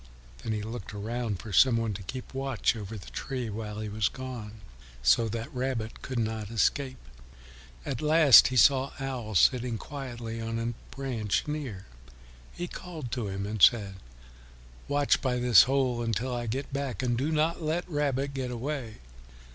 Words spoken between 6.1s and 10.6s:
not escape. At last he saw Owl sitting quietly on